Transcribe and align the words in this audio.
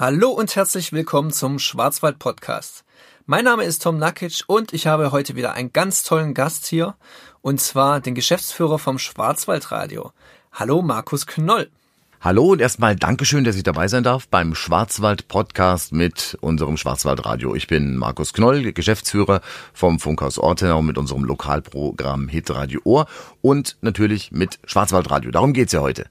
Hallo 0.00 0.28
und 0.28 0.54
herzlich 0.54 0.92
willkommen 0.92 1.32
zum 1.32 1.58
Schwarzwald 1.58 2.20
Podcast. 2.20 2.84
Mein 3.26 3.42
Name 3.42 3.64
ist 3.64 3.82
Tom 3.82 3.98
Nakic 3.98 4.44
und 4.46 4.72
ich 4.72 4.86
habe 4.86 5.10
heute 5.10 5.34
wieder 5.34 5.54
einen 5.54 5.72
ganz 5.72 6.04
tollen 6.04 6.34
Gast 6.34 6.68
hier 6.68 6.94
und 7.40 7.60
zwar 7.60 7.98
den 7.98 8.14
Geschäftsführer 8.14 8.78
vom 8.78 9.00
Schwarzwaldradio. 9.00 10.12
Hallo 10.52 10.82
Markus 10.82 11.26
Knoll. 11.26 11.68
Hallo 12.20 12.52
und 12.52 12.60
erstmal 12.60 12.94
Dankeschön, 12.94 13.42
dass 13.42 13.56
ich 13.56 13.64
dabei 13.64 13.88
sein 13.88 14.04
darf 14.04 14.28
beim 14.28 14.54
Schwarzwald 14.54 15.26
Podcast 15.26 15.92
mit 15.92 16.38
unserem 16.42 16.76
Schwarzwaldradio. 16.76 17.56
Ich 17.56 17.66
bin 17.66 17.96
Markus 17.96 18.32
Knoll, 18.32 18.72
Geschäftsführer 18.72 19.40
vom 19.72 19.98
Funkhaus 19.98 20.38
Ortenau 20.38 20.80
mit 20.80 20.96
unserem 20.96 21.24
Lokalprogramm 21.24 22.28
Hit 22.28 22.50
Radio 22.50 22.80
Ohr 22.84 23.06
und 23.40 23.76
natürlich 23.80 24.30
mit 24.30 24.60
Schwarzwaldradio. 24.64 25.32
Darum 25.32 25.52
geht's 25.52 25.72
ja 25.72 25.80
heute. 25.80 26.06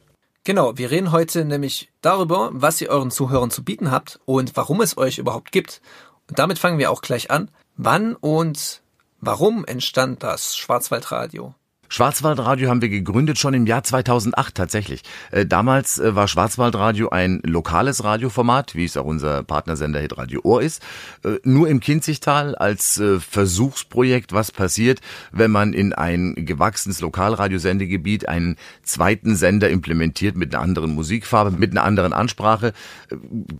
Genau, 0.47 0.77
wir 0.77 0.91
reden 0.91 1.11
heute 1.11 1.43
nämlich 1.43 1.91
darüber, 1.99 2.51
was 2.53 2.79
ihr 2.79 2.87
euren 2.87 3.11
Zuhörern 3.11 3.51
zu 3.51 3.65
bieten 3.65 3.91
habt 3.91 4.21
und 4.23 4.55
warum 4.55 4.79
es 4.79 4.97
euch 4.97 5.17
überhaupt 5.17 5.51
gibt. 5.51 5.81
Und 6.29 6.39
damit 6.39 6.57
fangen 6.57 6.77
wir 6.77 6.89
auch 6.89 7.01
gleich 7.01 7.29
an. 7.29 7.51
Wann 7.75 8.15
und 8.15 8.81
warum 9.19 9.65
entstand 9.65 10.23
das 10.23 10.55
Schwarzwaldradio? 10.55 11.53
Schwarzwaldradio 11.89 12.69
haben 12.69 12.81
wir 12.81 12.89
gegründet 12.89 13.37
schon 13.37 13.53
im 13.53 13.65
Jahr 13.65 13.83
2008 13.83 14.55
tatsächlich. 14.55 15.03
Äh, 15.31 15.45
damals 15.45 15.99
äh, 15.99 16.15
war 16.15 16.27
Schwarzwaldradio 16.27 17.09
ein 17.09 17.41
lokales 17.43 18.03
Radioformat, 18.03 18.75
wie 18.75 18.85
es 18.85 18.97
auch 18.97 19.05
unser 19.05 19.43
Partnersender 19.43 19.99
Hit 19.99 20.17
Radio 20.17 20.41
Ohr 20.43 20.61
ist. 20.61 20.81
Äh, 21.23 21.37
nur 21.43 21.69
im 21.69 21.79
Kinzigtal 21.79 22.55
als 22.55 23.01
Versuchsprojekt, 23.19 24.33
was 24.33 24.51
passiert, 24.51 24.99
wenn 25.31 25.51
man 25.51 25.73
in 25.73 25.93
ein 25.93 26.33
gewachsenes 26.35 27.01
Lokalradiosendegebiet 27.01 28.27
einen 28.27 28.55
zweiten 28.83 29.35
Sender 29.35 29.69
implementiert 29.69 30.35
mit 30.35 30.53
einer 30.53 30.63
anderen 30.63 30.93
Musikfarbe, 30.93 31.51
mit 31.51 31.71
einer 31.71 31.83
anderen 31.83 32.13
Ansprache, 32.13 32.73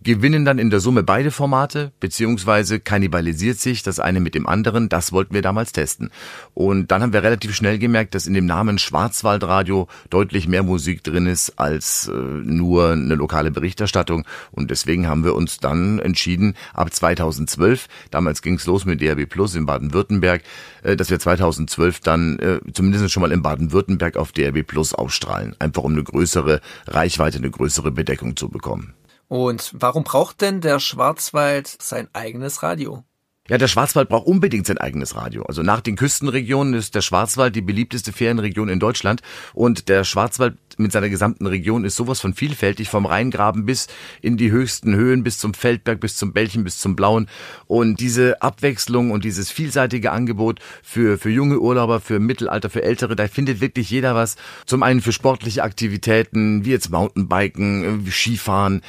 gewinnen 0.02 0.44
dann 0.44 0.58
in 0.58 0.70
der 0.70 0.80
Summe 0.80 1.02
beide 1.02 1.30
Formate, 1.30 1.92
beziehungsweise 2.00 2.80
kannibalisiert 2.80 3.58
sich 3.58 3.82
das 3.82 4.00
eine 4.00 4.20
mit 4.20 4.34
dem 4.34 4.46
anderen. 4.46 4.88
Das 4.88 5.12
wollten 5.12 5.34
wir 5.34 5.42
damals 5.42 5.72
testen. 5.72 6.10
Und 6.54 6.90
dann 6.90 7.02
haben 7.02 7.12
wir 7.12 7.22
relativ 7.22 7.54
schnell 7.54 7.78
gemerkt, 7.78 8.14
dass 8.18 8.26
in 8.26 8.34
dem 8.34 8.46
Namen 8.46 8.78
Schwarzwaldradio 8.78 9.86
deutlich 10.10 10.48
mehr 10.48 10.64
Musik 10.64 11.04
drin 11.04 11.26
ist 11.26 11.56
als 11.56 12.08
äh, 12.08 12.12
nur 12.12 12.90
eine 12.90 13.14
lokale 13.14 13.52
Berichterstattung. 13.52 14.24
Und 14.50 14.72
deswegen 14.72 15.06
haben 15.06 15.22
wir 15.22 15.36
uns 15.36 15.58
dann 15.58 16.00
entschieden, 16.00 16.56
ab 16.74 16.92
2012, 16.92 17.86
damals 18.10 18.42
ging 18.42 18.54
es 18.54 18.66
los 18.66 18.86
mit 18.86 19.00
DRB 19.00 19.28
Plus 19.28 19.54
in 19.54 19.66
Baden-Württemberg, 19.66 20.42
äh, 20.82 20.96
dass 20.96 21.10
wir 21.10 21.20
2012 21.20 22.00
dann 22.00 22.40
äh, 22.40 22.58
zumindest 22.72 23.08
schon 23.12 23.20
mal 23.20 23.30
in 23.30 23.42
Baden-Württemberg 23.42 24.16
auf 24.16 24.32
DRB 24.32 24.66
Plus 24.66 24.94
ausstrahlen. 24.94 25.54
Einfach 25.60 25.84
um 25.84 25.92
eine 25.92 26.02
größere 26.02 26.60
Reichweite, 26.88 27.38
eine 27.38 27.52
größere 27.52 27.92
Bedeckung 27.92 28.34
zu 28.34 28.48
bekommen. 28.48 28.94
Und 29.28 29.76
warum 29.78 30.02
braucht 30.02 30.40
denn 30.40 30.60
der 30.60 30.80
Schwarzwald 30.80 31.68
sein 31.80 32.08
eigenes 32.14 32.64
Radio? 32.64 33.04
Ja, 33.50 33.56
der 33.56 33.68
Schwarzwald 33.68 34.10
braucht 34.10 34.26
unbedingt 34.26 34.66
sein 34.66 34.76
eigenes 34.76 35.16
Radio. 35.16 35.42
Also 35.44 35.62
nach 35.62 35.80
den 35.80 35.96
Küstenregionen 35.96 36.74
ist 36.74 36.94
der 36.94 37.00
Schwarzwald 37.00 37.56
die 37.56 37.62
beliebteste 37.62 38.12
Ferienregion 38.12 38.68
in 38.68 38.78
Deutschland 38.78 39.22
und 39.54 39.88
der 39.88 40.04
Schwarzwald 40.04 40.58
mit 40.76 40.92
seiner 40.92 41.08
gesamten 41.08 41.46
Region 41.46 41.84
ist 41.84 41.96
sowas 41.96 42.20
von 42.20 42.34
vielfältig, 42.34 42.88
vom 42.88 43.06
Rheingraben 43.06 43.64
bis 43.64 43.88
in 44.20 44.36
die 44.36 44.50
höchsten 44.50 44.94
Höhen, 44.94 45.22
bis 45.22 45.38
zum 45.38 45.54
Feldberg, 45.54 45.98
bis 45.98 46.16
zum 46.16 46.32
Bällchen, 46.32 46.62
bis 46.62 46.78
zum 46.78 46.94
Blauen. 46.94 47.28
Und 47.66 48.00
diese 48.00 48.42
Abwechslung 48.42 49.10
und 49.10 49.24
dieses 49.24 49.50
vielseitige 49.50 50.12
Angebot 50.12 50.60
für, 50.82 51.18
für 51.18 51.30
junge 51.30 51.58
Urlauber, 51.58 52.00
für 52.00 52.20
Mittelalter, 52.20 52.70
für 52.70 52.82
Ältere, 52.82 53.16
da 53.16 53.28
findet 53.28 53.60
wirklich 53.60 53.90
jeder 53.90 54.14
was. 54.14 54.36
Zum 54.66 54.82
einen 54.82 55.00
für 55.00 55.12
sportliche 55.12 55.62
Aktivitäten, 55.62 56.64
wie 56.64 56.70
jetzt 56.70 56.90
Mountainbiken, 56.90 58.06
wie 58.06 58.10
Skifahren, 58.10 58.82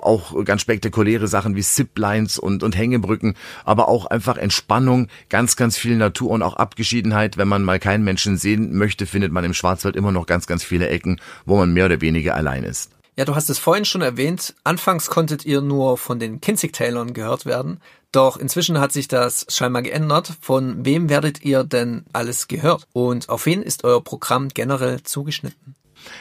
auch 0.00 0.44
ganz 0.44 0.62
spektakuläre 0.62 1.28
Sachen 1.28 1.56
wie 1.56 1.62
Ziplines 1.62 2.38
und, 2.38 2.62
und 2.62 2.76
Hängebrücken, 2.76 3.34
aber 3.64 3.88
auch 3.88 3.95
einfach 4.04 4.36
Entspannung, 4.36 5.08
ganz, 5.30 5.56
ganz 5.56 5.78
viel 5.78 5.96
Natur 5.96 6.30
und 6.32 6.42
auch 6.42 6.56
Abgeschiedenheit. 6.56 7.38
Wenn 7.38 7.48
man 7.48 7.64
mal 7.64 7.78
keinen 7.78 8.04
Menschen 8.04 8.36
sehen 8.36 8.76
möchte, 8.76 9.06
findet 9.06 9.32
man 9.32 9.44
im 9.44 9.54
Schwarzwald 9.54 9.96
immer 9.96 10.12
noch 10.12 10.26
ganz, 10.26 10.46
ganz 10.46 10.62
viele 10.62 10.90
Ecken, 10.90 11.18
wo 11.46 11.56
man 11.56 11.72
mehr 11.72 11.86
oder 11.86 12.02
weniger 12.02 12.34
allein 12.34 12.62
ist. 12.62 12.90
Ja, 13.18 13.24
du 13.24 13.34
hast 13.34 13.48
es 13.48 13.58
vorhin 13.58 13.86
schon 13.86 14.02
erwähnt. 14.02 14.54
Anfangs 14.62 15.08
konntet 15.08 15.46
ihr 15.46 15.62
nur 15.62 15.96
von 15.96 16.18
den 16.18 16.42
Kinzig-Taylern 16.42 17.14
gehört 17.14 17.46
werden. 17.46 17.80
Doch 18.12 18.36
inzwischen 18.36 18.78
hat 18.78 18.92
sich 18.92 19.08
das 19.08 19.46
scheinbar 19.48 19.80
geändert. 19.80 20.34
Von 20.42 20.84
wem 20.84 21.08
werdet 21.08 21.42
ihr 21.42 21.64
denn 21.64 22.04
alles 22.12 22.46
gehört? 22.46 22.86
Und 22.92 23.30
auf 23.30 23.46
wen 23.46 23.62
ist 23.62 23.84
euer 23.84 24.04
Programm 24.04 24.48
generell 24.48 25.02
zugeschnitten? 25.02 25.76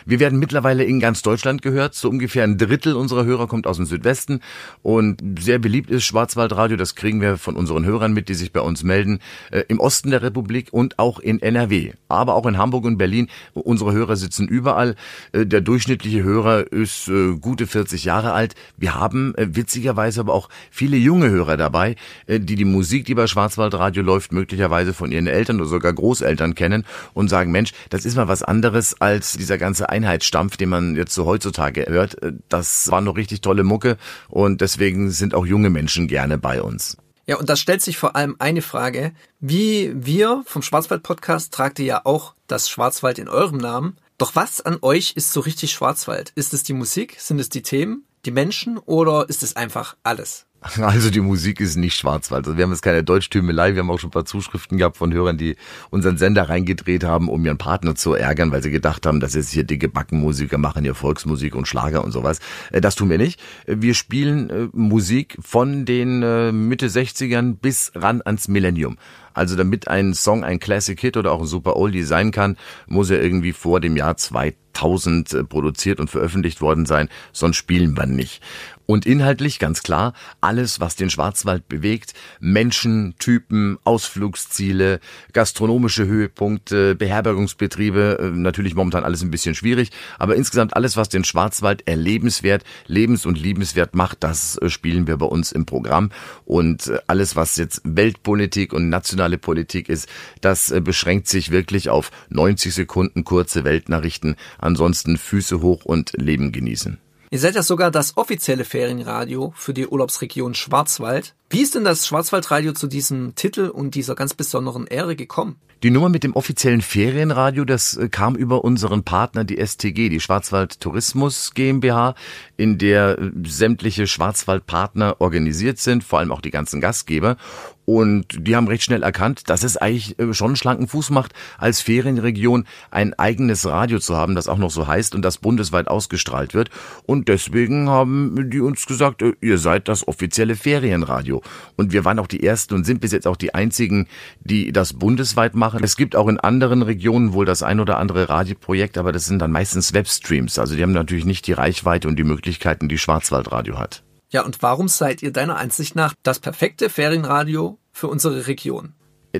Wir 0.06 0.20
werden 0.20 0.40
mittlerweile 0.40 0.84
in 0.84 1.00
ganz 1.00 1.22
Deutschland 1.22 1.62
gehört. 1.62 1.96
So 1.96 2.10
ungefähr 2.10 2.44
ein 2.44 2.58
Drittel 2.58 2.96
unserer 2.96 3.26
Hörer 3.26 3.48
kommt 3.48 3.68
aus 3.68 3.78
dem 3.78 3.86
Südwesten. 3.86 4.42
Und 4.82 5.22
sehr 5.40 5.60
beliebt 5.60 5.90
ist 5.90 6.04
Schwarzwaldradio. 6.04 6.78
Das 6.78 6.96
kriegen 6.96 7.22
wir 7.22 7.38
von 7.38 7.56
unseren 7.56 7.86
Hörern 7.86 8.14
mit, 8.14 8.30
die 8.30 8.34
sich 8.34 8.52
bei 8.52 8.62
uns 8.62 8.84
melden. 8.84 9.20
Äh, 9.52 9.64
Im 9.68 9.80
Osten 9.80 10.12
der 10.12 10.22
Republik 10.22 10.70
und 10.72 11.00
auch 11.00 11.20
in 11.20 11.42
NRW. 11.42 11.94
Aber 12.08 12.36
auch 12.36 12.46
in 12.46 12.58
Hamburg 12.58 12.86
und 12.86 12.98
Berlin. 12.98 13.28
Unsere 13.54 13.94
Hörer 13.94 14.16
sitzen 14.16 14.48
überall. 14.48 14.96
Äh, 15.32 15.46
der 15.46 15.62
durchschnittliche 15.62 16.24
Hörer 16.24 16.72
ist 16.72 17.08
äh, 17.08 17.36
gute 17.40 17.68
40 17.68 18.06
Jahre 18.06 18.34
alt. 18.34 18.56
Wir 18.78 18.96
haben 18.96 19.36
äh, 19.36 19.56
witzigerweise 19.56 20.22
aber 20.22 20.34
auch 20.34 20.50
viele 20.72 20.98
junge 20.98 21.30
Hörer 21.30 21.58
dabei, 21.58 21.96
äh, 22.28 22.40
die 22.40 22.56
die 22.56 22.66
Musik, 22.66 23.06
die 23.06 23.16
bei 23.16 23.28
Schwarzwaldradio 23.28 24.04
läuft, 24.04 24.32
möglicherweise 24.32 24.94
von 24.94 25.12
ihren 25.12 25.28
Eltern 25.28 25.60
oder 25.60 25.70
sogar 25.70 25.94
Großeltern 25.94 26.56
kennen 26.56 26.86
und 27.14 27.30
sagen, 27.30 27.52
Mensch, 27.52 27.72
das 27.90 28.06
ist 28.06 28.16
mal 28.16 28.28
was 28.28 28.44
anderes 28.44 29.00
als 29.02 29.34
dieser 29.34 29.58
ganze 29.58 29.75
ganze 29.76 29.90
Einheitsstampf, 29.90 30.56
den 30.56 30.70
man 30.70 30.96
jetzt 30.96 31.14
so 31.14 31.26
heutzutage 31.26 31.86
hört, 31.90 32.22
äh, 32.24 32.32
das 32.48 32.90
war 32.92 33.02
noch 33.02 33.18
richtig 33.18 33.42
tolle 33.42 33.66
Mucke 33.66 33.98
und 34.30 34.62
deswegen 34.62 35.12
sind 35.12 35.36
auch 35.36 35.46
junge 35.46 35.70
Menschen 35.70 36.08
gerne 36.08 36.38
bei 36.38 36.62
uns. 36.62 36.96
Ja, 37.28 37.36
und 37.38 37.50
da 37.50 37.58
stellt 37.58 37.82
sich 37.82 37.98
vor 37.98 38.16
allem 38.16 38.38
eine 38.40 38.62
Frage. 38.62 39.12
Wie 39.42 39.92
wir 39.94 40.44
vom 40.46 40.62
Schwarzwald 40.62 41.04
Podcast 41.04 41.54
tragt 41.54 41.80
ihr 41.80 41.86
ja 41.86 42.02
auch 42.06 42.36
das 42.48 42.70
Schwarzwald 42.70 43.20
in 43.20 43.28
eurem 43.28 43.58
Namen. 43.58 43.98
Doch 44.18 44.36
was 44.36 44.62
an 44.62 44.78
euch 44.82 45.14
ist 45.18 45.34
so 45.34 45.42
richtig 45.42 45.74
Schwarzwald? 45.74 46.32
Ist 46.36 46.54
es 46.54 46.64
die 46.64 46.74
Musik? 46.74 47.18
Sind 47.20 47.40
es 47.40 47.50
die 47.50 47.64
Themen? 47.64 48.06
Die 48.24 48.32
Menschen? 48.32 48.78
Oder 48.78 49.28
ist 49.28 49.44
es 49.44 49.58
einfach 49.58 49.98
alles? 50.04 50.46
Also 50.82 51.10
die 51.10 51.22
Musik 51.22 51.60
ist 51.60 51.76
nicht 51.76 51.96
Schwarzwald. 51.96 52.46
Also 52.46 52.58
wir 52.58 52.64
haben 52.64 52.72
jetzt 52.72 52.82
keine 52.82 53.04
Deutschtümelei. 53.04 53.74
Wir 53.74 53.82
haben 53.82 53.90
auch 53.90 54.00
schon 54.00 54.10
ein 54.10 54.14
paar 54.14 54.26
Zuschriften 54.26 54.78
gehabt 54.78 54.98
von 54.98 55.14
Hörern, 55.14 55.38
die 55.38 55.56
unseren 55.90 56.18
Sender 56.18 56.50
reingedreht 56.50 57.04
haben, 57.04 57.30
um 57.30 57.46
ihren 57.46 57.58
Partner 57.58 57.96
zu 57.96 58.14
ärgern, 58.14 58.52
weil 58.52 58.64
sie 58.64 58.72
gedacht 58.72 59.06
haben, 59.06 59.20
dass 59.20 59.36
jetzt 59.36 59.52
hier 59.52 59.64
dicke 59.64 59.90
Backenmusiker 59.90 60.58
machen 60.58 60.84
hier 60.84 60.96
Volksmusik 60.96 61.56
und 61.56 61.68
Schlager 61.68 62.04
und 62.04 62.12
sowas. 62.12 62.40
Äh, 62.72 62.82
das 62.82 62.96
tun 62.96 63.10
wir 63.10 63.18
nicht. 63.18 63.40
Wir 63.66 63.94
spielen 63.94 64.50
äh, 64.50 64.68
Musik 64.72 65.38
von 65.42 65.86
den 65.86 66.24
äh, 66.24 66.52
Mitte 66.52 66.88
60ern 66.88 67.56
bis 67.56 67.92
ran 67.96 68.22
ans 68.24 68.48
Millennium. 68.48 68.98
Also 69.36 69.56
damit 69.56 69.88
ein 69.88 70.16
Song 70.16 70.44
ein 70.44 70.60
Classic 70.60 71.00
Hit 71.00 71.18
oder 71.18 71.32
auch 71.32 71.42
ein 71.42 71.48
Super 71.48 71.76
Oldie 71.76 72.04
sein 72.04 72.32
kann, 72.32 72.58
muss 72.88 73.12
er 73.12 73.22
irgendwie 73.22 73.54
vor 73.54 73.80
dem 73.80 73.96
Jahr 73.96 74.18
2000 74.18 75.48
produziert 75.48 76.00
und 76.00 76.10
veröffentlicht 76.10 76.62
worden 76.62 76.88
sein, 76.88 77.10
sonst 77.32 77.58
spielen 77.58 77.96
wir 77.96 78.08
nicht. 78.08 78.42
Und 78.88 79.06
inhaltlich 79.06 79.58
ganz 79.58 79.82
klar, 79.82 80.14
alles, 80.42 80.80
was 80.80 80.96
den 80.96 81.10
Schwarzwald 81.10 81.68
bewegt, 81.68 82.14
Menschen, 82.40 83.16
Typen, 83.18 83.80
Ausflugsziele, 83.84 85.00
gastronomische 85.34 86.06
Höhepunkte, 86.06 86.94
Beherbergungsbetriebe, 86.96 88.20
äh, 88.22 88.30
natürlich 88.30 88.76
momentan 88.76 89.04
alles 89.04 89.24
ein 89.24 89.32
bisschen 89.32 89.56
schwierig, 89.56 89.90
aber 90.20 90.36
insgesamt 90.36 90.76
alles, 90.76 90.98
was 90.98 91.10
den 91.10 91.24
Schwarzwald 91.24 91.88
erlebenswert, 91.88 92.64
lebens- 92.86 93.26
und 93.26 93.40
liebenswert 93.40 93.96
macht, 93.96 94.24
das 94.24 94.58
äh, 94.58 94.70
spielen 94.70 95.08
wir 95.08 95.18
bei 95.18 95.26
uns 95.26 95.52
im 95.52 95.66
Programm. 95.66 96.12
Und 96.46 96.88
äh, 96.88 97.00
alles, 97.08 97.36
was 97.36 97.58
jetzt 97.58 97.82
Weltpolitik 97.84 98.72
und 98.72 98.90
nationale 99.26 99.38
Politik 99.38 99.90
ist, 99.90 100.08
das 100.42 100.74
beschränkt 100.82 101.28
sich 101.28 101.52
wirklich 101.52 101.90
auf 101.90 102.12
90 102.30 102.74
Sekunden 102.74 103.24
kurze 103.24 103.64
Weltnachrichten, 103.64 104.36
ansonsten 104.60 105.18
Füße 105.18 105.62
hoch 105.62 105.86
und 105.86 106.14
Leben 106.14 106.52
genießen. 106.52 107.00
Ihr 107.32 107.40
seid 107.40 107.56
ja 107.56 107.64
sogar 107.64 107.92
das 107.92 108.18
offizielle 108.18 108.64
Ferienradio 108.66 109.54
für 109.58 109.74
die 109.74 109.88
Urlaubsregion 109.88 110.54
Schwarzwald. 110.54 111.34
Wie 111.56 111.62
ist 111.62 111.74
denn 111.74 111.86
das 111.86 112.06
Schwarzwaldradio 112.06 112.74
zu 112.74 112.88
diesem 112.88 113.34
Titel 113.36 113.70
und 113.70 113.96
dieser 113.96 114.14
ganz 114.14 114.34
besonderen 114.34 114.88
Ehre 114.88 115.16
gekommen? 115.16 115.56
Die 115.84 115.90
Nummer 115.90 116.10
mit 116.10 116.24
dem 116.24 116.34
offiziellen 116.34 116.82
Ferienradio, 116.82 117.64
das 117.64 117.96
äh, 117.96 118.10
kam 118.10 118.36
über 118.36 118.66
unseren 118.66 119.04
Partner, 119.04 119.44
die 119.44 119.64
STG, 119.64 120.10
die 120.10 120.20
Schwarzwald 120.20 120.82
Tourismus 120.82 121.54
GmbH, 121.54 122.16
in 122.58 122.78
der 122.78 123.20
äh, 123.20 123.32
sämtliche 123.46 124.08
Schwarzwaldpartner 124.08 125.18
organisiert 125.20 125.78
sind, 125.78 126.04
vor 126.04 126.20
allem 126.20 126.32
auch 126.32 126.42
die 126.42 126.52
ganzen 126.52 126.82
Gastgeber. 126.82 127.38
Und 127.86 128.48
die 128.48 128.56
haben 128.56 128.68
recht 128.68 128.84
schnell 128.84 129.04
erkannt, 129.04 129.50
dass 129.50 129.64
es 129.64 129.78
eigentlich 129.78 130.18
äh, 130.18 130.34
schon 130.34 130.48
einen 130.48 130.56
schlanken 130.56 130.88
Fuß 130.88 131.12
macht, 131.12 131.34
als 131.58 131.82
Ferienregion 131.82 132.66
ein 132.90 133.14
eigenes 133.14 133.66
Radio 133.66 134.00
zu 134.00 134.18
haben, 134.18 134.34
das 134.34 134.48
auch 134.48 134.58
noch 134.58 134.72
so 134.72 134.88
heißt 134.88 135.14
und 135.14 135.22
das 135.22 135.38
bundesweit 135.38 135.88
ausgestrahlt 135.88 136.56
wird. 136.56 136.70
Und 137.06 137.28
deswegen 137.28 137.90
haben 137.90 138.50
die 138.50 138.60
uns 138.60 138.88
gesagt, 138.88 139.24
ihr 139.42 139.58
seid 139.60 139.88
das 139.88 140.08
offizielle 140.08 140.56
Ferienradio. 140.56 141.44
Und 141.76 141.92
wir 141.92 142.06
waren 142.06 142.20
auch 142.20 142.28
die 142.28 142.44
Ersten 142.44 142.74
und 142.74 142.86
sind 142.86 143.02
bis 143.02 143.12
jetzt 143.12 143.28
auch 143.28 143.38
die 143.38 143.54
Einzigen, 143.54 144.08
die 144.40 144.72
das 144.72 144.94
bundesweit 144.94 145.56
machen. 145.56 145.84
Es 145.84 145.98
gibt 145.98 146.16
auch 146.16 146.28
in 146.28 146.40
anderen 146.40 146.82
Regionen 146.82 147.34
wohl 147.34 147.46
das 147.46 147.64
ein 147.64 147.80
oder 147.80 147.98
andere 147.98 148.30
Radioprojekt, 148.30 148.98
aber 148.98 149.12
das 149.12 149.26
sind 149.26 149.40
dann 149.40 149.52
meistens 149.52 149.94
Webstreams. 149.94 150.60
Also 150.60 150.76
die 150.76 150.84
haben 150.84 150.94
natürlich 150.94 151.26
nicht 151.26 151.48
die 151.48 151.54
Reichweite 151.54 152.08
und 152.08 152.18
die 152.18 152.24
Möglichkeiten, 152.24 152.90
die 152.90 152.98
Schwarzwaldradio 152.98 153.78
hat. 153.78 154.04
Ja, 154.30 154.44
und 154.44 154.62
warum 154.62 154.88
seid 154.88 155.22
ihr 155.24 155.32
deiner 155.32 155.58
Ansicht 155.58 155.96
nach 155.96 156.14
das 156.24 156.40
perfekte 156.40 156.90
Ferienradio 156.90 157.78
für 157.92 158.08
unsere 158.08 158.48
Region? 158.48 158.94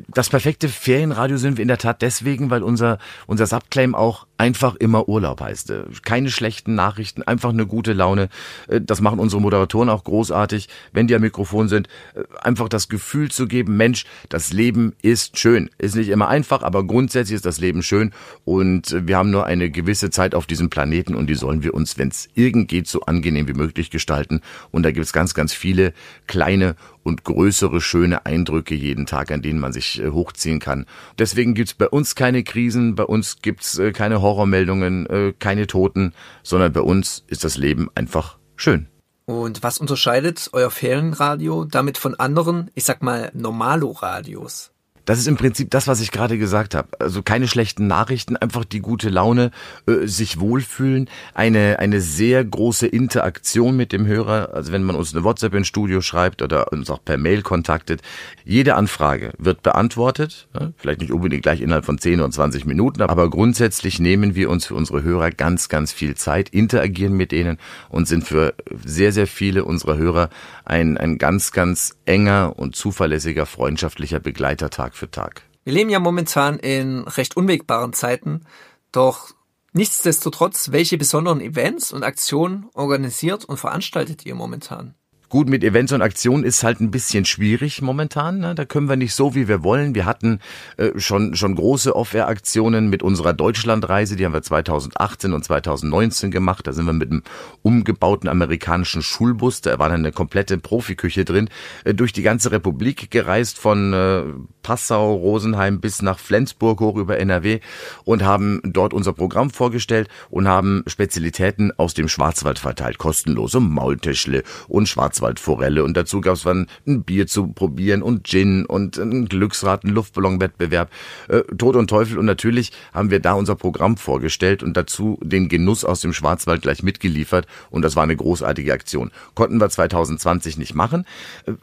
Das 0.10 0.30
perfekte 0.30 0.70
Ferienradio 0.70 1.38
sind 1.38 1.58
wir 1.58 1.62
in 1.62 1.68
der 1.68 1.78
Tat 1.78 2.02
deswegen, 2.02 2.50
weil 2.50 2.64
unser, 2.64 2.98
unser 3.28 3.48
Subclaim 3.48 3.96
auch 3.96 4.28
einfach 4.38 4.76
immer 4.76 5.08
Urlaub 5.08 5.42
heißt. 5.42 5.72
Äh, 5.72 5.84
keine 6.04 6.30
schlechten 6.30 6.76
Nachrichten, 6.76 7.24
einfach 7.24 7.50
eine 7.50 7.66
gute 7.66 7.94
Laune. 7.94 8.30
Äh, 8.68 8.82
das 8.82 9.02
machen 9.02 9.20
unsere 9.20 9.42
Moderatoren 9.42 9.90
auch 9.90 10.04
großartig, 10.04 10.68
wenn 10.92 11.08
die 11.08 11.16
am 11.16 11.22
Mikrofon 11.22 11.68
sind. 11.68 11.88
Äh, 12.14 12.24
einfach 12.42 12.70
das 12.70 12.90
Gefühl 12.90 13.32
zu 13.32 13.48
geben, 13.48 13.78
Mensch, 13.78 14.06
das 14.30 14.52
Leben 14.52 14.94
ist 15.02 15.38
schön. 15.40 15.70
Ist 15.78 15.96
nicht 15.96 16.10
immer 16.10 16.28
einfach, 16.28 16.64
aber 16.64 16.86
grundsätzlich 16.86 17.36
ist 17.36 17.46
das 17.46 17.60
Leben 17.60 17.84
schön 17.84 18.12
und 18.44 18.96
wir 19.08 19.18
haben 19.18 19.32
nur 19.32 19.46
eine 19.46 19.70
gewisse 19.70 20.10
Zeit 20.10 20.36
auf 20.36 20.46
diesem 20.46 20.70
Planeten 20.70 21.16
und 21.16 21.28
die 21.28 21.36
sollen 21.36 21.64
wir 21.64 21.74
uns, 21.74 21.98
wenn 21.98 22.10
es 22.10 22.30
irgend 22.36 22.68
geht, 22.68 22.88
so 22.88 23.02
angenehm 23.02 23.48
wie 23.48 23.54
möglich 23.54 23.90
gestalten. 23.90 24.42
Und 24.72 24.84
da 24.84 24.92
gibt 24.92 25.06
es 25.06 25.14
ganz, 25.14 25.34
ganz 25.34 25.54
viele 25.54 25.94
kleine 26.28 26.76
und 27.04 27.24
größere 27.24 27.82
schöne 27.82 28.26
Eindrücke 28.26 28.74
jeden 28.74 29.06
Tag, 29.06 29.32
an 29.32 29.44
denen 29.44 29.60
man 29.60 29.72
sich 29.72 30.02
hochziehen 30.04 30.60
kann. 30.60 30.88
Deswegen 31.20 31.54
gibt's 31.54 31.76
bei 31.76 31.88
uns 31.88 32.16
keine 32.16 32.44
Krisen, 32.44 32.96
bei 32.96 33.04
uns 33.04 33.42
gibt's 33.44 33.80
keine 33.94 34.22
Horrormeldungen, 34.26 35.06
äh, 35.06 35.34
keine 35.38 35.68
Toten, 35.68 36.14
sondern 36.44 36.74
bei 36.74 36.82
uns 36.82 37.24
ist 37.28 37.44
das 37.44 37.56
Leben 37.56 37.90
einfach 37.96 38.38
schön. 38.56 38.88
Und 39.26 39.64
was 39.64 39.80
unterscheidet 39.80 40.50
euer 40.54 40.70
Ferienradio 40.70 41.66
damit 41.66 41.98
von 41.98 42.16
anderen, 42.16 42.70
ich 42.76 42.84
sag 42.84 43.02
mal, 43.02 43.32
Normalo-Radios? 43.34 44.75
Das 45.06 45.20
ist 45.20 45.28
im 45.28 45.38
Prinzip 45.38 45.70
das, 45.72 45.88
was 45.88 46.02
ich 46.02 46.12
gerade 46.12 46.38
gesagt 46.38 46.76
habe. 46.76 46.90
Also 47.00 47.22
keine 47.22 47.48
schlechten 47.48 47.88
Nachrichten, 47.88 48.36
einfach 48.36 48.66
die 48.66 48.80
gute 48.80 49.10
Laune, 49.10 49.52
äh, 49.88 50.08
sich 50.08 50.40
wohlfühlen, 50.40 51.10
eine, 51.34 51.80
eine 51.80 52.02
sehr 52.02 52.44
große 52.44 52.88
Interaktion 52.88 53.78
mit 53.78 53.92
dem 53.92 54.08
Hörer. 54.08 54.54
Also 54.54 54.72
wenn 54.72 54.84
man 54.84 54.96
uns 54.96 55.14
eine 55.14 55.24
WhatsApp 55.24 55.54
ins 55.54 55.68
Studio 55.68 56.02
schreibt 56.02 56.42
oder 56.42 56.72
uns 56.72 56.90
auch 56.90 57.04
per 57.04 57.18
Mail 57.18 57.44
kontaktet, 57.44 58.02
jede 58.44 58.76
Anfrage 58.76 59.34
wird 59.38 59.62
beantwortet. 59.64 60.48
Vielleicht 60.78 61.02
nicht 61.02 61.12
unbedingt 61.12 61.44
gleich 61.44 61.62
innerhalb 61.62 61.86
von 61.86 61.98
10 61.98 62.20
oder 62.20 62.32
20 62.32 62.66
Minuten, 62.66 63.02
aber 63.02 63.30
grundsätzlich 63.30 64.00
nehmen 64.00 64.36
wir 64.36 64.50
uns 64.50 64.66
für 64.66 64.76
unsere 64.76 65.04
Hörer 65.04 65.32
ganz, 65.32 65.70
ganz 65.70 65.92
viel 65.92 66.16
Zeit, 66.16 66.50
interagieren 66.50 67.14
mit 67.14 67.32
ihnen 67.34 67.58
und 67.90 68.08
sind 68.08 68.24
für 68.24 68.54
sehr, 68.84 69.12
sehr 69.12 69.28
viele 69.28 69.66
unserer 69.66 69.98
Hörer 69.98 70.30
ein, 70.66 70.98
ein 70.98 71.18
ganz, 71.18 71.52
ganz 71.52 71.96
enger 72.06 72.54
und 72.58 72.76
zuverlässiger 72.76 73.46
freundschaftlicher 73.46 74.20
Begleiter 74.20 74.70
Für 74.96 75.12
Tag. 75.12 75.44
Wir 75.66 75.74
leben 75.74 75.90
ja 75.90 76.00
momentan 76.00 76.58
in 76.58 77.00
recht 77.02 77.36
unwegbaren 77.36 77.92
Zeiten, 77.92 78.46
doch 78.94 79.32
nichtsdestotrotz, 79.74 80.72
welche 80.72 80.98
besonderen 80.98 81.42
Events 81.42 81.92
und 81.92 82.04
Aktionen 82.04 82.70
organisiert 82.74 83.44
und 83.44 83.58
veranstaltet 83.58 84.26
ihr 84.26 84.36
momentan? 84.36 84.96
Gut, 85.30 85.50
mit 85.50 85.64
Events 85.64 85.92
und 85.92 86.02
Aktionen 86.02 86.44
ist 86.44 86.64
halt 86.64 86.80
ein 86.80 86.92
bisschen 86.92 87.26
schwierig 87.26 87.82
momentan. 87.82 88.40
Ne? 88.40 88.56
Da 88.56 88.66
können 88.66 88.88
wir 88.88 88.96
nicht 88.96 89.16
so, 89.16 89.36
wie 89.36 89.48
wir 89.48 89.64
wollen. 89.64 89.96
Wir 89.96 90.06
hatten 90.06 90.40
äh, 90.78 90.92
schon, 90.98 91.36
schon 91.36 91.56
große 91.56 91.96
Off-Air-Aktionen 91.96 92.90
mit 92.90 93.02
unserer 93.02 93.34
Deutschlandreise. 93.34 94.16
Die 94.16 94.26
haben 94.26 94.34
wir 94.34 94.44
2018 94.44 95.34
und 95.34 95.44
2019 95.44 96.32
gemacht. 96.32 96.68
Da 96.68 96.74
sind 96.74 96.86
wir 96.86 96.94
mit 96.94 97.12
einem 97.12 97.24
umgebauten 97.64 98.30
amerikanischen 98.30 99.02
Schulbus, 99.02 99.62
da 99.62 99.80
war 99.80 99.90
dann 99.90 100.00
eine 100.00 100.12
komplette 100.12 100.58
Profiküche 100.58 101.26
drin, 101.26 101.50
äh, 101.84 101.94
durch 101.94 102.14
die 102.14 102.22
ganze 102.22 102.52
Republik 102.52 103.10
gereist, 103.12 103.58
von 103.58 103.94
äh, 103.94 104.24
Passau, 104.62 105.14
Rosenheim 105.14 105.80
bis 105.80 106.02
nach 106.02 106.20
Flensburg 106.20 106.80
hoch 106.80 106.98
über 106.98 107.20
NRW 107.20 107.60
und 108.04 108.24
haben 108.24 108.62
dort 108.64 108.94
unser 108.94 109.14
Programm 109.14 109.50
vorgestellt 109.50 110.10
und 110.30 110.48
haben 110.48 110.84
Spezialitäten 110.88 111.72
aus 111.78 111.94
dem 111.94 112.08
Schwarzwald 112.08 112.60
verteilt. 112.60 112.98
Kostenlose 112.98 113.60
Maultäschle 113.60 114.44
und 114.68 114.88
Schwarz 114.88 115.15
Schwarzwaldforelle 115.16 115.84
und 115.84 115.96
dazu 115.96 116.22
gab 116.22 116.36
es 116.36 116.44
dann 116.44 116.68
ein 116.86 117.04
Bier 117.04 117.28
zu 117.28 117.48
probieren 117.48 118.02
und 118.02 118.28
Gin 118.28 118.66
und 118.66 118.98
ein 118.98 119.26
Glücksrad, 119.26 119.84
ein 119.84 119.90
Luftballonwettbewerb, 119.90 120.90
äh, 121.30 121.42
Tod 121.58 121.76
und 121.76 121.90
Teufel 121.90 122.18
und 122.18 122.26
natürlich 122.26 122.72
haben 122.94 123.12
wir 123.12 123.20
da 123.20 123.34
unser 123.34 123.56
Programm 123.56 123.98
vorgestellt 123.98 124.64
und 124.64 124.76
dazu 124.76 125.20
den 125.24 125.48
Genuss 125.48 125.86
aus 125.86 126.02
dem 126.02 126.14
Schwarzwald 126.14 126.62
gleich 126.62 126.84
mitgeliefert 126.84 127.48
und 127.70 127.82
das 127.82 127.96
war 127.96 128.04
eine 128.04 128.16
großartige 128.16 128.74
Aktion. 128.74 129.12
Konnten 129.34 129.60
wir 129.60 129.70
2020 129.70 130.58
nicht 130.58 130.76
machen. 130.76 131.06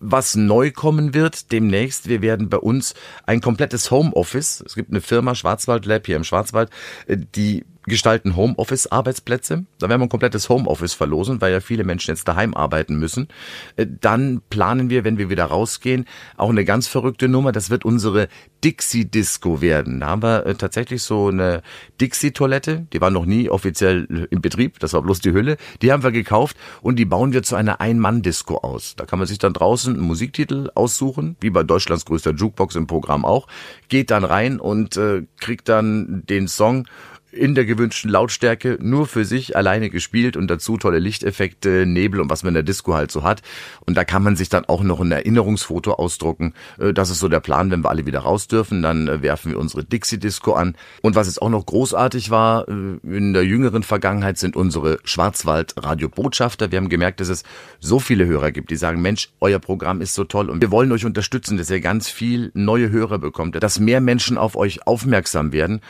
Was 0.00 0.34
neu 0.34 0.70
kommen 0.70 1.14
wird 1.14 1.52
demnächst, 1.52 2.08
wir 2.08 2.22
werden 2.22 2.48
bei 2.48 2.58
uns 2.58 2.94
ein 3.26 3.40
komplettes 3.40 3.90
Homeoffice, 3.90 4.62
es 4.66 4.74
gibt 4.74 4.90
eine 4.90 5.00
Firma 5.00 5.34
Schwarzwald 5.34 5.86
Lab 5.86 6.06
hier 6.06 6.16
im 6.16 6.24
Schwarzwald, 6.24 6.70
äh, 7.06 7.18
die 7.34 7.64
gestalten 7.84 8.36
Homeoffice-Arbeitsplätze. 8.36 9.64
Da 9.78 9.88
werden 9.88 10.00
wir 10.00 10.06
ein 10.06 10.10
komplettes 10.10 10.48
Homeoffice 10.48 10.94
verlosen, 10.94 11.40
weil 11.40 11.52
ja 11.52 11.60
viele 11.60 11.84
Menschen 11.84 12.12
jetzt 12.12 12.28
daheim 12.28 12.54
arbeiten 12.54 12.96
müssen. 12.96 13.28
Äh, 13.76 13.86
dann 14.00 14.42
planen 14.50 14.90
wir, 14.90 15.04
wenn 15.04 15.18
wir 15.18 15.30
wieder 15.30 15.46
rausgehen, 15.46 16.06
auch 16.36 16.50
eine 16.50 16.64
ganz 16.64 16.86
verrückte 16.86 17.28
Nummer. 17.28 17.52
Das 17.52 17.70
wird 17.70 17.84
unsere 17.84 18.28
Dixie-Disco 18.64 19.60
werden. 19.60 20.00
Da 20.00 20.08
haben 20.08 20.22
wir 20.22 20.46
äh, 20.46 20.54
tatsächlich 20.54 21.02
so 21.02 21.28
eine 21.28 21.62
Dixie-Toilette. 22.00 22.86
Die 22.92 23.00
war 23.00 23.10
noch 23.10 23.26
nie 23.26 23.50
offiziell 23.50 24.28
im 24.30 24.40
Betrieb. 24.40 24.78
Das 24.78 24.92
war 24.92 25.02
bloß 25.02 25.20
die 25.20 25.32
Hülle. 25.32 25.56
Die 25.82 25.92
haben 25.92 26.04
wir 26.04 26.12
gekauft 26.12 26.56
und 26.82 26.96
die 26.96 27.04
bauen 27.04 27.32
wir 27.32 27.42
zu 27.42 27.56
einer 27.56 27.80
Ein-Mann-Disco 27.80 28.58
aus. 28.58 28.94
Da 28.96 29.06
kann 29.06 29.18
man 29.18 29.26
sich 29.26 29.38
dann 29.38 29.52
draußen 29.52 29.94
einen 29.94 30.02
Musiktitel 30.02 30.70
aussuchen, 30.74 31.36
wie 31.40 31.50
bei 31.50 31.64
Deutschlands 31.64 32.04
größter 32.04 32.32
Jukebox 32.32 32.76
im 32.76 32.86
Programm 32.86 33.24
auch. 33.24 33.48
Geht 33.88 34.10
dann 34.10 34.24
rein 34.24 34.60
und 34.60 34.96
äh, 34.96 35.22
kriegt 35.40 35.68
dann 35.68 36.22
den 36.26 36.46
Song 36.46 36.86
in 37.32 37.54
der 37.54 37.64
gewünschten 37.64 38.10
Lautstärke 38.10 38.78
nur 38.80 39.06
für 39.06 39.24
sich 39.24 39.56
alleine 39.56 39.90
gespielt 39.90 40.36
und 40.36 40.48
dazu 40.48 40.76
tolle 40.76 40.98
Lichteffekte, 40.98 41.86
Nebel 41.86 42.20
und 42.20 42.30
was 42.30 42.42
man 42.42 42.50
in 42.50 42.54
der 42.54 42.62
Disco 42.62 42.94
halt 42.94 43.10
so 43.10 43.22
hat. 43.22 43.42
Und 43.86 43.96
da 43.96 44.04
kann 44.04 44.22
man 44.22 44.36
sich 44.36 44.50
dann 44.50 44.66
auch 44.66 44.82
noch 44.82 45.00
ein 45.00 45.10
Erinnerungsfoto 45.10 45.94
ausdrucken. 45.94 46.52
Äh, 46.78 46.92
das 46.92 47.10
ist 47.10 47.20
so 47.20 47.28
der 47.28 47.40
Plan, 47.40 47.70
wenn 47.70 47.82
wir 47.82 47.90
alle 47.90 48.06
wieder 48.06 48.20
raus 48.20 48.48
dürfen, 48.48 48.82
dann 48.82 49.08
äh, 49.08 49.22
werfen 49.22 49.50
wir 49.50 49.58
unsere 49.58 49.82
Dixie 49.82 50.18
Disco 50.18 50.52
an. 50.52 50.76
Und 51.00 51.16
was 51.16 51.26
jetzt 51.26 51.40
auch 51.40 51.48
noch 51.48 51.64
großartig 51.64 52.30
war, 52.30 52.68
äh, 52.68 52.98
in 53.02 53.32
der 53.32 53.44
jüngeren 53.44 53.82
Vergangenheit 53.82 54.36
sind 54.36 54.54
unsere 54.54 54.98
Schwarzwald 55.04 55.74
Radiobotschafter. 55.76 56.70
Wir 56.70 56.78
haben 56.78 56.90
gemerkt, 56.90 57.20
dass 57.20 57.28
es 57.28 57.44
so 57.80 57.98
viele 57.98 58.26
Hörer 58.26 58.52
gibt, 58.52 58.70
die 58.70 58.76
sagen, 58.76 59.00
Mensch, 59.00 59.30
euer 59.40 59.58
Programm 59.58 60.02
ist 60.02 60.14
so 60.14 60.24
toll 60.24 60.50
und 60.50 60.60
wir 60.60 60.70
wollen 60.70 60.92
euch 60.92 61.06
unterstützen, 61.06 61.56
dass 61.56 61.70
ihr 61.70 61.80
ganz 61.80 62.10
viel 62.10 62.50
neue 62.54 62.90
Hörer 62.90 63.18
bekommt, 63.18 63.60
dass 63.62 63.80
mehr 63.80 64.00
Menschen 64.00 64.36
auf 64.36 64.54
euch 64.56 64.86
aufmerksam 64.86 65.52
werden. 65.52 65.80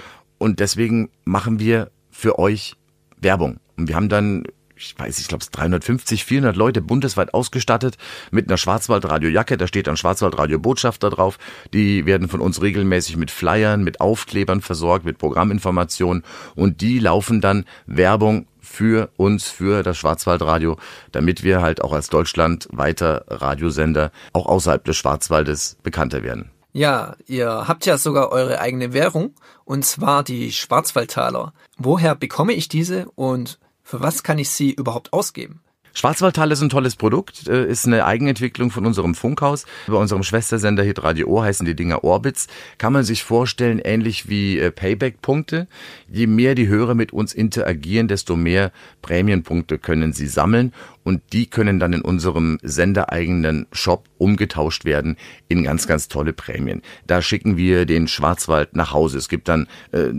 Und 0.42 0.58
deswegen 0.58 1.08
machen 1.24 1.60
wir 1.60 1.92
für 2.10 2.40
euch 2.40 2.74
Werbung. 3.16 3.60
Und 3.76 3.86
wir 3.86 3.94
haben 3.94 4.08
dann 4.08 4.42
ich 4.74 4.98
weiß, 4.98 5.20
ich 5.20 5.28
glaube, 5.28 5.44
350, 5.52 6.24
400 6.24 6.56
Leute 6.56 6.82
bundesweit 6.82 7.34
ausgestattet 7.34 7.96
mit 8.32 8.48
einer 8.48 8.56
Schwarzwaldradio-Jacke. 8.56 9.56
Da 9.56 9.68
steht 9.68 9.86
dann 9.86 9.96
Schwarzwaldradio-Botschafter 9.96 11.10
drauf. 11.10 11.38
Die 11.72 12.04
werden 12.04 12.28
von 12.28 12.40
uns 12.40 12.60
regelmäßig 12.60 13.16
mit 13.16 13.30
Flyern, 13.30 13.84
mit 13.84 14.00
Aufklebern 14.00 14.60
versorgt, 14.60 15.04
mit 15.04 15.18
Programminformationen. 15.18 16.24
Und 16.56 16.80
die 16.80 16.98
laufen 16.98 17.40
dann 17.40 17.64
Werbung 17.86 18.46
für 18.60 19.10
uns, 19.16 19.48
für 19.48 19.84
das 19.84 19.98
Schwarzwaldradio, 19.98 20.76
damit 21.12 21.44
wir 21.44 21.60
halt 21.60 21.82
auch 21.84 21.92
als 21.92 22.08
Deutschland 22.08 22.66
weiter 22.72 23.24
Radiosender 23.28 24.10
auch 24.32 24.46
außerhalb 24.46 24.84
des 24.84 24.96
Schwarzwaldes 24.96 25.76
bekannter 25.84 26.24
werden. 26.24 26.51
Ja, 26.72 27.16
ihr 27.26 27.68
habt 27.68 27.84
ja 27.84 27.98
sogar 27.98 28.32
eure 28.32 28.60
eigene 28.60 28.94
Währung, 28.94 29.34
und 29.64 29.84
zwar 29.84 30.24
die 30.24 30.52
Schwarzwaldtaler. 30.52 31.52
Woher 31.76 32.14
bekomme 32.14 32.54
ich 32.54 32.68
diese 32.68 33.10
und 33.14 33.58
für 33.82 34.00
was 34.00 34.22
kann 34.22 34.38
ich 34.38 34.48
sie 34.50 34.72
überhaupt 34.72 35.12
ausgeben? 35.12 35.62
Schwarzwaldtal 35.94 36.50
ist 36.52 36.62
ein 36.62 36.68
tolles 36.68 36.96
Produkt, 36.96 37.48
äh, 37.48 37.66
ist 37.66 37.86
eine 37.86 38.04
Eigenentwicklung 38.04 38.70
von 38.70 38.86
unserem 38.86 39.14
Funkhaus. 39.14 39.66
Bei 39.86 39.94
unserem 39.94 40.22
Schwestersender 40.22 40.82
Hit 40.82 41.02
Radio 41.02 41.28
Ohr 41.28 41.44
heißen 41.44 41.66
die 41.66 41.74
Dinger 41.74 42.04
Orbits. 42.04 42.46
Kann 42.78 42.92
man 42.92 43.04
sich 43.04 43.22
vorstellen, 43.22 43.78
ähnlich 43.78 44.28
wie 44.28 44.58
äh, 44.58 44.70
Payback-Punkte. 44.70 45.68
Je 46.10 46.26
mehr 46.26 46.54
die 46.54 46.68
Hörer 46.68 46.94
mit 46.94 47.12
uns 47.12 47.34
interagieren, 47.34 48.08
desto 48.08 48.36
mehr 48.36 48.72
Prämienpunkte 49.02 49.78
können 49.78 50.12
sie 50.12 50.26
sammeln 50.26 50.72
und 51.04 51.20
die 51.32 51.46
können 51.46 51.80
dann 51.80 51.92
in 51.92 52.02
unserem 52.02 52.58
sendereigenen 52.62 53.66
Shop 53.72 54.08
umgetauscht 54.18 54.84
werden 54.84 55.16
in 55.48 55.64
ganz, 55.64 55.86
ganz 55.86 56.08
tolle 56.08 56.32
Prämien. 56.32 56.82
Da 57.06 57.22
schicken 57.22 57.56
wir 57.56 57.86
den 57.86 58.08
Schwarzwald 58.08 58.76
nach 58.76 58.92
Hause. 58.92 59.18
Es 59.18 59.28
gibt 59.28 59.48
dann 59.48 59.66
äh, 59.90 60.10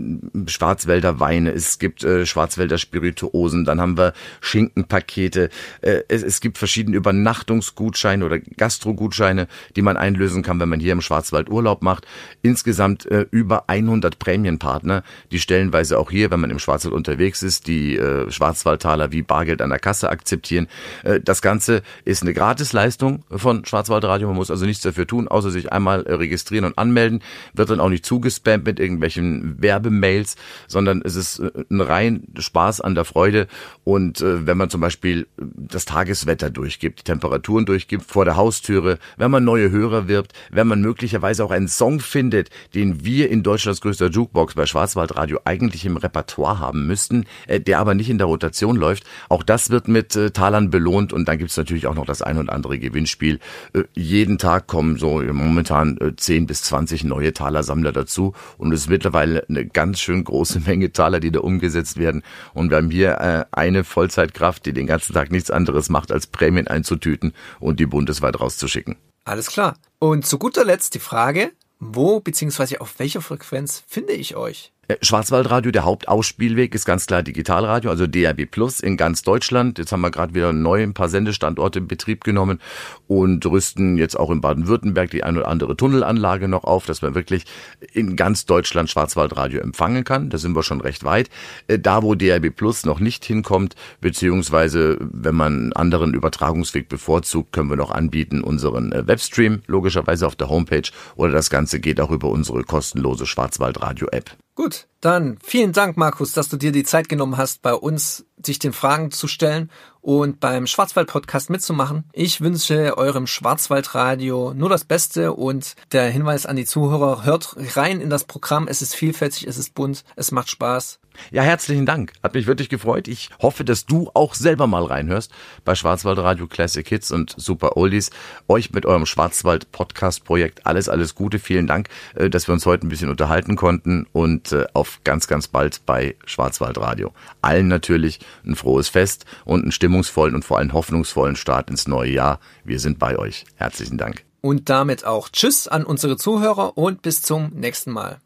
Schwarzwälder 0.46 1.20
Weine, 1.20 1.52
es 1.52 1.78
gibt 1.78 2.04
äh, 2.04 2.26
Schwarzwälder 2.26 2.78
Spirituosen, 2.78 3.64
dann 3.64 3.80
haben 3.80 3.96
wir 3.96 4.12
Schinkenpakete, 4.40 5.48
es, 5.80 6.22
es 6.22 6.40
gibt 6.40 6.58
verschiedene 6.58 6.96
Übernachtungsgutscheine 6.96 8.24
oder 8.24 8.38
Gastrogutscheine, 8.38 9.48
die 9.76 9.82
man 9.82 9.96
einlösen 9.96 10.42
kann, 10.42 10.60
wenn 10.60 10.68
man 10.68 10.80
hier 10.80 10.92
im 10.92 11.00
Schwarzwald 11.00 11.50
Urlaub 11.50 11.82
macht. 11.82 12.06
Insgesamt 12.42 13.06
äh, 13.06 13.26
über 13.30 13.68
100 13.68 14.18
Prämienpartner, 14.18 15.02
die 15.30 15.38
stellenweise 15.38 15.98
auch 15.98 16.10
hier, 16.10 16.30
wenn 16.30 16.40
man 16.40 16.50
im 16.50 16.58
Schwarzwald 16.58 16.94
unterwegs 16.94 17.42
ist, 17.42 17.66
die 17.66 17.96
äh, 17.96 18.30
Schwarzwaldtaler 18.30 19.12
wie 19.12 19.22
Bargeld 19.22 19.62
an 19.62 19.70
der 19.70 19.78
Kasse 19.78 20.10
akzeptieren. 20.10 20.68
Äh, 21.02 21.20
das 21.20 21.42
Ganze 21.42 21.82
ist 22.04 22.22
eine 22.22 22.34
Gratisleistung 22.34 23.24
von 23.30 23.64
Schwarzwaldradio. 23.64 24.28
Man 24.28 24.36
muss 24.36 24.50
also 24.50 24.66
nichts 24.66 24.82
dafür 24.82 25.06
tun, 25.06 25.28
außer 25.28 25.50
sich 25.50 25.72
einmal 25.72 26.04
äh, 26.04 26.14
registrieren 26.14 26.64
und 26.64 26.78
anmelden. 26.78 27.22
Wird 27.52 27.70
dann 27.70 27.80
auch 27.80 27.88
nicht 27.88 28.06
zugespammt 28.06 28.64
mit 28.64 28.80
irgendwelchen 28.80 29.60
Werbemails, 29.62 30.36
sondern 30.66 31.02
es 31.04 31.16
ist 31.16 31.38
äh, 31.38 31.50
ein 31.70 31.80
rein 31.80 32.24
Spaß 32.38 32.80
an 32.80 32.94
der 32.94 33.04
Freude. 33.04 33.46
Und 33.84 34.22
wenn 34.24 34.56
man 34.56 34.70
zum 34.70 34.80
Beispiel 34.80 35.26
das 35.54 35.84
Tageswetter 35.84 36.50
durchgibt, 36.50 37.00
die 37.00 37.04
Temperaturen 37.04 37.64
durchgibt 37.64 38.04
vor 38.04 38.24
der 38.24 38.36
Haustüre, 38.36 38.98
wenn 39.16 39.30
man 39.30 39.44
neue 39.44 39.70
Hörer 39.70 40.08
wirbt, 40.08 40.32
wenn 40.50 40.66
man 40.66 40.80
möglicherweise 40.80 41.44
auch 41.44 41.52
einen 41.52 41.68
Song 41.68 42.00
findet, 42.00 42.50
den 42.74 43.04
wir 43.04 43.30
in 43.30 43.42
Deutschlands 43.42 43.80
größter 43.80 44.08
Jukebox 44.08 44.54
bei 44.54 44.66
Schwarzwaldradio 44.66 45.40
eigentlich 45.44 45.86
im 45.86 45.96
Repertoire 45.96 46.58
haben 46.58 46.86
müssten, 46.86 47.24
äh, 47.46 47.60
der 47.60 47.78
aber 47.78 47.94
nicht 47.94 48.10
in 48.10 48.18
der 48.18 48.26
Rotation 48.26 48.76
läuft. 48.76 49.04
Auch 49.28 49.42
das 49.42 49.70
wird 49.70 49.86
mit 49.86 50.16
äh, 50.16 50.32
Talern 50.32 50.70
belohnt 50.70 51.12
und 51.12 51.26
dann 51.28 51.38
gibt's 51.38 51.56
natürlich 51.56 51.86
auch 51.86 51.94
noch 51.94 52.06
das 52.06 52.22
ein 52.22 52.38
und 52.38 52.50
andere 52.50 52.78
Gewinnspiel. 52.78 53.38
Äh, 53.72 53.84
jeden 53.94 54.38
Tag 54.38 54.66
kommen 54.66 54.98
so 54.98 55.22
momentan 55.22 55.98
äh, 55.98 56.16
10 56.16 56.46
bis 56.46 56.62
20 56.64 57.04
neue 57.04 57.32
Talersammler 57.32 57.92
dazu 57.92 58.34
und 58.58 58.72
es 58.72 58.82
ist 58.82 58.90
mittlerweile 58.90 59.44
eine 59.48 59.66
ganz 59.66 60.00
schön 60.00 60.24
große 60.24 60.60
Menge 60.66 60.92
Taler, 60.92 61.20
die 61.20 61.30
da 61.30 61.40
umgesetzt 61.40 61.98
werden 61.98 62.22
und 62.54 62.70
wir 62.70 62.78
haben 62.78 62.90
hier 62.90 63.54
eine 63.54 63.84
Vollzeitkraft, 63.84 64.66
die 64.66 64.72
den 64.72 64.86
ganzen 64.86 65.12
Tag 65.12 65.30
nichts 65.44 65.50
anderes 65.50 65.90
macht, 65.90 66.10
als 66.10 66.26
Prämien 66.26 66.68
einzutüten 66.68 67.34
und 67.60 67.78
die 67.78 67.86
bundesweit 67.86 68.40
rauszuschicken. 68.40 68.96
Alles 69.24 69.48
klar. 69.48 69.76
Und 69.98 70.26
zu 70.26 70.38
guter 70.38 70.64
Letzt 70.64 70.94
die 70.94 71.00
Frage, 71.00 71.52
wo 71.78 72.20
bzw. 72.20 72.78
auf 72.78 72.98
welcher 72.98 73.20
Frequenz 73.20 73.84
finde 73.86 74.14
ich 74.14 74.36
euch? 74.36 74.72
Äh, 74.88 74.96
Schwarzwaldradio, 75.02 75.72
der 75.72 75.84
Hauptausspielweg 75.84 76.74
ist 76.74 76.84
ganz 76.84 77.06
klar 77.06 77.22
Digitalradio, 77.22 77.90
also 77.90 78.06
DRB 78.06 78.50
Plus 78.50 78.80
in 78.80 78.96
ganz 78.96 79.22
Deutschland. 79.22 79.78
Jetzt 79.78 79.92
haben 79.92 80.02
wir 80.02 80.10
gerade 80.10 80.34
wieder 80.34 80.52
neu 80.52 80.82
ein 80.82 80.94
paar 80.94 81.08
Sendestandorte 81.08 81.78
in 81.78 81.88
Betrieb 81.88 82.24
genommen 82.24 82.60
und 83.06 83.44
rüsten 83.46 83.96
jetzt 83.96 84.18
auch 84.18 84.30
in 84.30 84.40
Baden-Württemberg 84.40 85.10
die 85.10 85.24
ein 85.24 85.36
oder 85.36 85.48
andere 85.48 85.76
Tunnelanlage 85.76 86.48
noch 86.48 86.64
auf, 86.64 86.86
dass 86.86 87.02
man 87.02 87.14
wirklich 87.14 87.44
in 87.92 88.16
ganz 88.16 88.46
Deutschland 88.46 88.90
Schwarzwaldradio 88.90 89.60
empfangen 89.60 90.04
kann. 90.04 90.30
Da 90.30 90.38
sind 90.38 90.54
wir 90.54 90.62
schon 90.62 90.80
recht 90.80 91.04
weit. 91.04 91.30
Äh, 91.66 91.78
da, 91.78 92.02
wo 92.02 92.14
DRB 92.14 92.54
Plus 92.54 92.84
noch 92.84 93.00
nicht 93.00 93.24
hinkommt, 93.24 93.74
beziehungsweise 94.00 94.98
wenn 95.00 95.34
man 95.34 95.54
einen 95.54 95.72
anderen 95.72 96.14
Übertragungsweg 96.14 96.88
bevorzugt, 96.88 97.52
können 97.52 97.70
wir 97.70 97.76
noch 97.76 97.90
anbieten 97.90 98.42
unseren 98.42 98.92
äh, 98.92 99.06
Webstream, 99.06 99.62
logischerweise 99.66 100.26
auf 100.26 100.36
der 100.36 100.48
Homepage, 100.48 100.90
oder 101.16 101.32
das 101.32 101.50
Ganze 101.50 101.80
geht 101.80 102.00
auch 102.00 102.10
über 102.10 102.28
unsere 102.28 102.64
kostenlose 102.64 103.26
Schwarzwaldradio-App. 103.26 104.43
Gut, 104.56 104.86
dann 105.00 105.36
vielen 105.42 105.72
Dank, 105.72 105.96
Markus, 105.96 106.32
dass 106.32 106.48
du 106.48 106.56
dir 106.56 106.70
die 106.70 106.84
Zeit 106.84 107.08
genommen 107.08 107.36
hast, 107.36 107.60
bei 107.60 107.74
uns 107.74 108.24
sich 108.40 108.60
den 108.60 108.72
Fragen 108.72 109.10
zu 109.10 109.26
stellen 109.26 109.68
und 110.00 110.38
beim 110.38 110.68
Schwarzwald-Podcast 110.68 111.50
mitzumachen. 111.50 112.04
Ich 112.12 112.40
wünsche 112.40 112.96
eurem 112.96 113.26
Schwarzwaldradio 113.26 114.54
nur 114.54 114.68
das 114.68 114.84
Beste 114.84 115.32
und 115.32 115.74
der 115.90 116.08
Hinweis 116.08 116.46
an 116.46 116.54
die 116.54 116.66
Zuhörer, 116.66 117.24
hört 117.24 117.56
rein 117.76 118.00
in 118.00 118.10
das 118.10 118.24
Programm. 118.24 118.68
Es 118.68 118.80
ist 118.80 118.94
vielfältig, 118.94 119.48
es 119.48 119.58
ist 119.58 119.74
bunt, 119.74 120.04
es 120.14 120.30
macht 120.30 120.50
Spaß. 120.50 121.00
Ja, 121.30 121.42
herzlichen 121.42 121.86
Dank. 121.86 122.12
Hat 122.22 122.34
mich 122.34 122.46
wirklich 122.46 122.68
gefreut. 122.68 123.08
Ich 123.08 123.30
hoffe, 123.40 123.64
dass 123.64 123.86
du 123.86 124.10
auch 124.14 124.34
selber 124.34 124.66
mal 124.66 124.84
reinhörst 124.84 125.32
bei 125.64 125.74
Schwarzwaldradio 125.74 126.46
Classic 126.46 126.86
Hits 126.86 127.10
und 127.10 127.34
Super 127.36 127.76
Oldies. 127.76 128.10
Euch 128.48 128.72
mit 128.72 128.86
eurem 128.86 129.06
Schwarzwald 129.06 129.72
Podcast 129.72 130.24
Projekt 130.24 130.66
alles, 130.66 130.88
alles 130.88 131.14
Gute. 131.14 131.38
Vielen 131.38 131.66
Dank, 131.66 131.88
äh, 132.14 132.30
dass 132.30 132.48
wir 132.48 132.52
uns 132.52 132.66
heute 132.66 132.86
ein 132.86 132.90
bisschen 132.90 133.10
unterhalten 133.10 133.56
konnten 133.56 134.06
und 134.12 134.52
äh, 134.52 134.66
auf 134.72 135.00
ganz, 135.04 135.26
ganz 135.26 135.48
bald 135.48 135.86
bei 135.86 136.16
Schwarzwaldradio. 136.24 137.12
Allen 137.42 137.68
natürlich 137.68 138.20
ein 138.44 138.56
frohes 138.56 138.88
Fest 138.88 139.24
und 139.44 139.62
einen 139.62 139.72
stimmungsvollen 139.72 140.34
und 140.34 140.44
vor 140.44 140.58
allem 140.58 140.72
hoffnungsvollen 140.72 141.36
Start 141.36 141.70
ins 141.70 141.88
neue 141.88 142.10
Jahr. 142.10 142.40
Wir 142.64 142.80
sind 142.80 142.98
bei 142.98 143.18
euch. 143.18 143.44
Herzlichen 143.56 143.98
Dank. 143.98 144.24
Und 144.40 144.68
damit 144.68 145.06
auch 145.06 145.30
Tschüss 145.30 145.68
an 145.68 145.84
unsere 145.84 146.16
Zuhörer 146.18 146.76
und 146.76 147.00
bis 147.00 147.22
zum 147.22 147.50
nächsten 147.54 147.92
Mal. 147.92 148.20